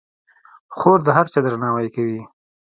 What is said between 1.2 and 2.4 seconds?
چا درناوی کوي.